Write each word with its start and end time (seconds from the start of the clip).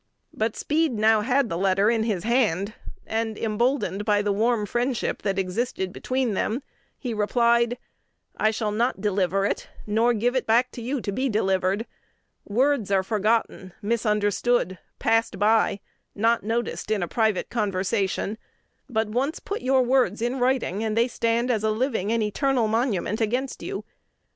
But 0.33 0.55
Speed 0.55 0.93
now 0.93 1.21
had 1.21 1.47
the 1.47 1.59
letter 1.59 1.87
in 1.91 2.01
his 2.05 2.23
hand; 2.23 2.73
and, 3.05 3.37
emboldened 3.37 4.03
by 4.03 4.23
the 4.23 4.31
warm 4.31 4.65
friendship 4.65 5.21
that 5.21 5.37
existed 5.37 5.93
between 5.93 6.33
them, 6.33 6.63
replied, 7.05 7.77
"I 8.35 8.49
shall 8.49 8.71
not 8.71 8.99
deliver 8.99 9.45
it, 9.45 9.69
nor 9.85 10.13
give 10.15 10.35
it 10.35 10.47
to 10.71 10.81
you 10.81 11.01
to 11.01 11.11
be 11.11 11.29
delivered. 11.29 11.85
Words 12.45 12.89
are 12.89 13.03
forgotten, 13.03 13.73
misunderstood, 13.83 14.79
passed 14.97 15.37
by, 15.37 15.81
not 16.15 16.41
noticed 16.41 16.89
in 16.89 17.03
a 17.03 17.07
private 17.07 17.51
conversation; 17.51 18.39
but 18.89 19.07
once 19.07 19.37
put 19.39 19.61
your 19.61 19.83
words 19.83 20.19
in 20.19 20.39
writing, 20.39 20.83
and 20.83 20.97
they 20.97 21.07
stand 21.07 21.51
as 21.51 21.63
a 21.63 21.69
living 21.69 22.11
and 22.11 22.23
eternal 22.23 22.67
monument 22.67 23.21
against 23.21 23.61
you. 23.61 23.83